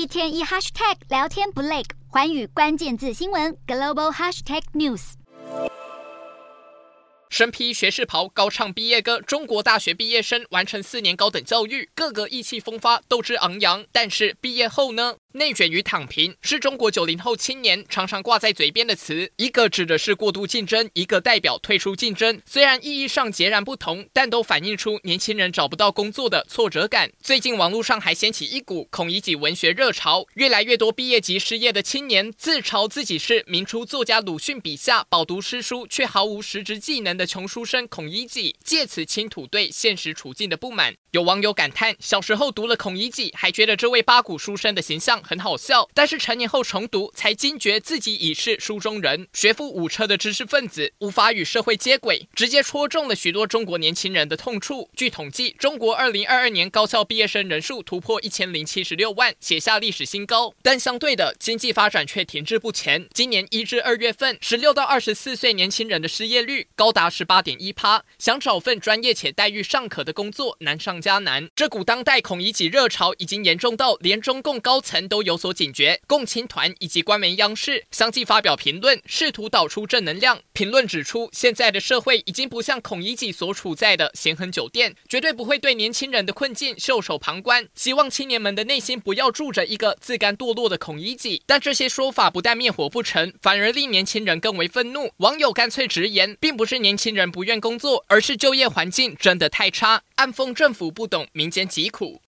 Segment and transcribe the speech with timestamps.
[0.00, 5.12] 一天一 hashtag 聊天不累，环宇关键字新闻 global hashtag news。
[7.28, 13.84] 身披学士袍，高唱毕业歌，中国大学毕业生完成四年高等教育，个个意气风发，斗志昂扬。
[13.92, 15.16] 但是毕业后呢？
[15.32, 22.42] 内卷与躺平是中国九零后青年常常挂在嘴边的词，一个指的是过度竞争，一个代表退出竞争。
[22.44, 27.12] 虽然意义上截然不同，但都反映出年轻人找不到工作的挫折感。
[27.22, 40.96] 最近网络上还掀起一股孔乙己文学热潮，越来越多毕业即失业的青年自嘲自己是明初作家鲁迅笔下饱读诗书却毫无实质技能的穷书生孔乙己，借此倾吐对现实处境的不满。
[41.12, 45.19] 有网友感叹，小时候读了孔乙己，还觉得这位八股书生的形象。
[45.22, 54.88] 很好笑，但是成年后重读才惊觉自己已是书中人，学富五车的知识分子，无法与社会接轨，直接戳中了许多中国年轻人的痛处。
[54.94, 60.54] 据统计，中国二零二二年高校毕业生人数突破一千零七十六万，写下历史新高。
[60.62, 63.08] 但相对的，经济发展却停滞不前。
[63.12, 71.50] 今年一至二月份，十六到二十四岁年轻人的失业率高达十八点一趴，想找份专业且待遇尚可的工作难上加难。
[71.56, 75.00] 这股当代孔乙己热潮已经严重到连中共高层。
[75.10, 80.40] 都有所警觉，共青团以及官媒央视相继发表评论，试图导出正能量。
[80.52, 87.68] 评论指出，现在的社会已经不像孔乙己所处在的咸亨酒店，绝对不会对年轻人的困境袖手旁观。
[87.74, 91.42] 希望青年们的内心不要住着一个自甘堕落的孔乙己。
[91.44, 95.10] 但这些说法不但灭火不成，反而令年轻人更为愤怒。
[95.16, 102.18] 网友干脆直言，并不是年轻人不愿工作，而是就业环境真的太差，暗讽政府不懂民间疾苦。